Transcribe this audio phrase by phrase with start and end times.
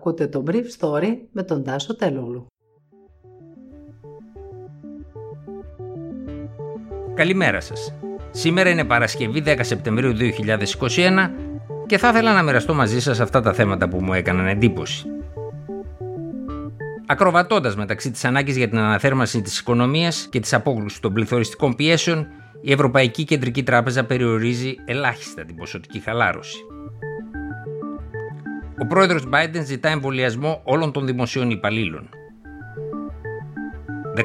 [0.00, 2.46] Ακούτε το Brief Story με τον Τάσο Τελούλου.
[7.14, 7.94] Καλημέρα σας.
[8.30, 11.30] Σήμερα είναι Παρασκευή 10 Σεπτεμβρίου 2021
[11.86, 15.06] και θα ήθελα να μοιραστώ μαζί σας αυτά τα θέματα που μου έκαναν εντύπωση.
[17.06, 22.26] Ακροβατώντας μεταξύ της ανάγκης για την αναθέρμανση της οικονομίας και της απόκρουσης των πληθωριστικών πιέσεων,
[22.60, 26.58] η Ευρωπαϊκή Κεντρική Τράπεζα περιορίζει ελάχιστα την ποσοτική χαλάρωση.
[28.82, 32.08] Ο πρόεδρος Biden ζητά εμβολιασμό όλων των δημοσίων υπαλλήλων.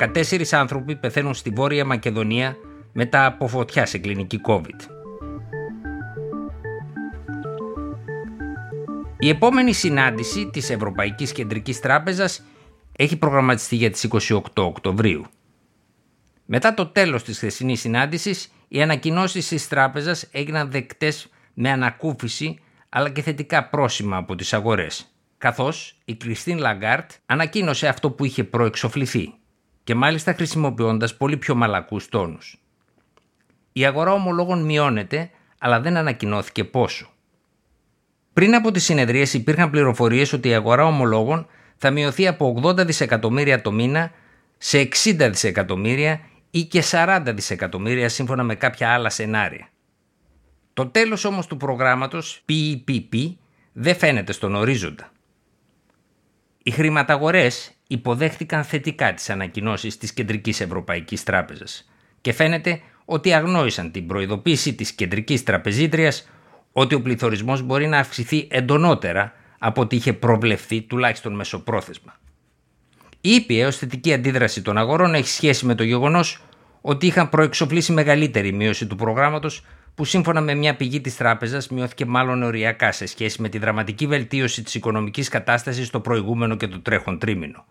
[0.00, 2.56] 14 άνθρωποι πεθαίνουν στη Βόρεια Μακεδονία
[2.92, 4.80] μετά από φωτιά σε κλινική COVID.
[9.18, 12.42] Η επόμενη συνάντηση της Ευρωπαϊκής Κεντρικής Τράπεζας
[12.96, 15.24] έχει προγραμματιστεί για τις 28 Οκτωβρίου.
[16.46, 22.58] Μετά το τέλος της χθεσινής συνάντησης, οι ανακοινώσεις της τράπεζας έγιναν δεκτές με ανακούφιση
[22.94, 28.44] αλλά και θετικά πρόσημα από τις αγορές, καθώς η Κριστίν Λαγκάρντ ανακοίνωσε αυτό που είχε
[28.44, 29.34] προεξοφληθεί
[29.84, 32.60] και μάλιστα χρησιμοποιώντας πολύ πιο μαλακούς τόνους.
[33.72, 37.10] Η αγορά ομολόγων μειώνεται, αλλά δεν ανακοινώθηκε πόσο.
[38.32, 41.46] Πριν από τις συνεδρίες υπήρχαν πληροφορίες ότι η αγορά ομολόγων
[41.76, 44.10] θα μειωθεί από 80 δισεκατομμύρια το μήνα
[44.58, 49.71] σε 60 δισεκατομμύρια ή και 40 δισεκατομμύρια σύμφωνα με κάποια άλλα σενάρια.
[50.74, 53.34] Το τέλος όμως του προγράμματος PEPP
[53.72, 55.12] δεν φαίνεται στον ορίζοντα.
[56.62, 64.06] Οι χρηματαγορές υποδέχτηκαν θετικά τις ανακοινώσεις της Κεντρικής Ευρωπαϊκής Τράπεζας και φαίνεται ότι αγνόησαν την
[64.06, 66.28] προειδοποίηση της Κεντρικής Τραπεζίτριας
[66.72, 72.20] ότι ο πληθωρισμός μπορεί να αυξηθεί εντονότερα από ό,τι είχε προβλεφθεί τουλάχιστον μεσοπρόθεσμα.
[73.20, 76.42] Η ήπια ως θετική αντίδραση των αγορών έχει σχέση με το γεγονός
[76.80, 82.06] ότι είχαν προεξοφλήσει μεγαλύτερη μείωση του προγράμματος που σύμφωνα με μια πηγή της τράπεζας μειώθηκε
[82.06, 86.80] μάλλον οριακά σε σχέση με τη δραματική βελτίωση της οικονομικής κατάστασης στο προηγούμενο και το
[86.80, 87.64] τρέχον τρίμηνο.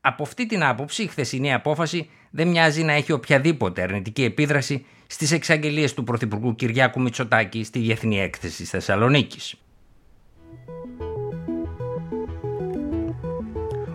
[0.00, 5.32] Από αυτή την άποψη, η χθεσινή απόφαση δεν μοιάζει να έχει οποιαδήποτε αρνητική επίδραση στις
[5.32, 9.54] εξαγγελίες του Πρωθυπουργού Κυριάκου Μητσοτάκη στη Διεθνή Έκθεση της Θεσσαλονίκης.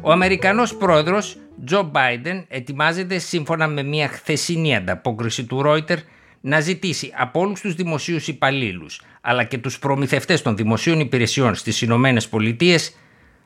[0.00, 5.98] Ο Αμερικανός πρόεδρος Τζο Μπάιντεν ετοιμάζεται σύμφωνα με μια χθεσινή ανταπόκριση του Ρόιτερ
[6.40, 11.82] να ζητήσει από όλους τους δημοσίους υπαλλήλους αλλά και τους προμηθευτές των δημοσίων υπηρεσιών στις
[11.82, 12.94] Ηνωμένες Πολιτείες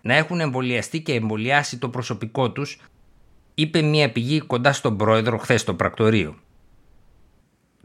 [0.01, 2.81] να έχουν εμβολιαστεί και εμβολιάσει το προσωπικό τους,
[3.55, 6.39] είπε μια πηγή κοντά στον πρόεδρο χθες στο πρακτορείο.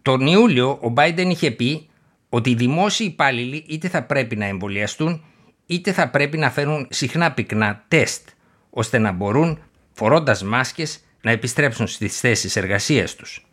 [0.01, 1.89] Τον Ιούλιο ο Biden είχε πει
[2.29, 5.23] ότι οι δημόσιοι υπάλληλοι είτε θα πρέπει να εμβολιαστούν
[5.65, 8.29] είτε θα πρέπει να φέρουν συχνά πυκνά τεστ
[8.69, 9.59] ώστε να μπορούν
[9.91, 13.48] φορώντας μάσκες να επιστρέψουν στις θέσεις εργασίας τους.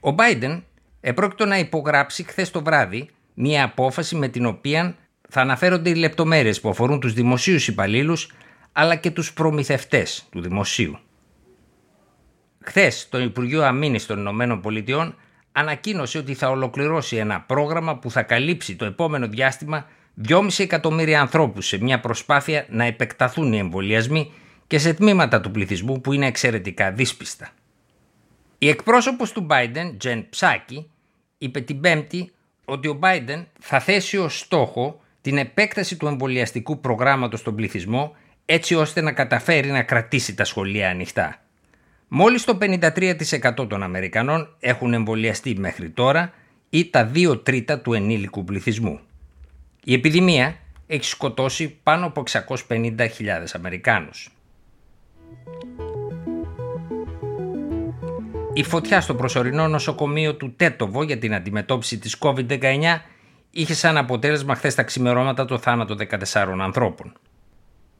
[0.00, 0.62] Ο Biden
[1.00, 4.96] επρόκειτο να υπογράψει χθες το βράδυ μια απόφαση με την οποία
[5.28, 8.32] θα αναφέρονται οι λεπτομέρειες που αφορούν τους δημοσίους υπαλλήλους
[8.72, 10.98] αλλά και τους προμηθευτές του δημοσίου.
[12.60, 15.14] Χθες το Υπουργείο Αμήνης των Ηνωμένων Πολιτειών
[15.52, 19.86] ανακοίνωσε ότι θα ολοκληρώσει ένα πρόγραμμα που θα καλύψει το επόμενο διάστημα
[20.28, 24.32] 2,5 εκατομμύρια ανθρώπους σε μια προσπάθεια να επεκταθούν οι εμβολιασμοί
[24.66, 27.48] και σε τμήματα του πληθυσμού που είναι εξαιρετικά δύσπιστα.
[28.58, 30.90] Η εκπρόσωπος του Biden, Τζεν Ψάκη,
[31.38, 32.32] είπε την Πέμπτη
[32.64, 38.74] ότι ο Biden θα θέσει ως στόχο την επέκταση του εμβολιαστικού προγράμματος στον πληθυσμό έτσι
[38.74, 41.42] ώστε να καταφέρει να κρατήσει τα σχολεία ανοιχτά.
[42.08, 46.32] Μόλις το 53% των Αμερικανών έχουν εμβολιαστεί μέχρι τώρα
[46.70, 49.00] ή τα 2 τρίτα του ενήλικου πληθυσμού.
[49.84, 52.22] Η επιδημία έχει σκοτώσει πάνω από
[52.68, 52.98] 650.000
[53.52, 54.32] Αμερικάνους.
[58.58, 62.60] Η φωτιά στο προσωρινό νοσοκομείο του Τέτοβο για την αντιμετώπιση της COVID-19
[63.50, 66.16] είχε σαν αποτέλεσμα χθες τα ξημερώματα το θάνατο 14
[66.60, 67.12] ανθρώπων.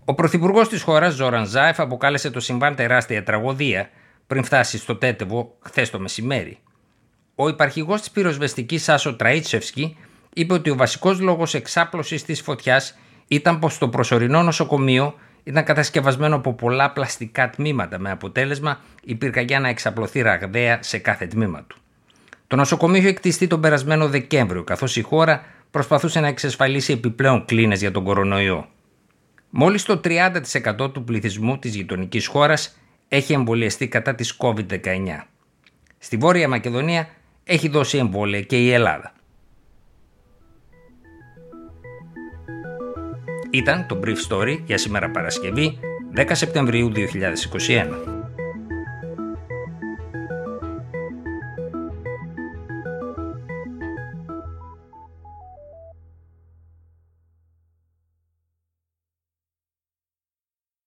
[0.04, 3.90] Ο πρωθυπουργός της χώρας, Ζόραν Ζάεφ, αποκάλεσε το συμβάν τεράστια τραγωδία
[4.26, 6.58] πριν φτάσει στο Τέτεβο χθες το μεσημέρι.
[7.34, 9.96] Ο υπαρχηγός της πυροσβεστικής Άσο Τραίτσευσκι
[10.32, 12.98] είπε ότι ο βασικός λόγος εξάπλωσης της φωτιάς
[13.28, 15.14] ήταν πως το προσωρινό νοσοκομείο
[15.48, 21.26] ήταν κατασκευασμένο από πολλά πλαστικά τμήματα με αποτέλεσμα η πυρκαγιά να εξαπλωθεί ραγδαία σε κάθε
[21.26, 21.76] τμήμα του.
[22.46, 27.80] Το νοσοκομείο είχε εκτιστεί τον περασμένο Δεκέμβριο, καθώς η χώρα προσπαθούσε να εξασφαλίσει επιπλέον κλίνες
[27.80, 28.68] για τον κορονοϊό.
[29.50, 32.78] Μόλις το 30% του πληθυσμού της γειτονικής χώρας
[33.08, 34.78] έχει εμβολιαστεί κατά της COVID-19.
[35.98, 37.08] Στη Βόρεια Μακεδονία
[37.44, 39.12] έχει δώσει εμβόλια και η Ελλάδα.
[43.50, 45.78] Ήταν το Brief Story για σήμερα Παρασκευή
[46.16, 48.17] 10 Σεπτεμβρίου 2021.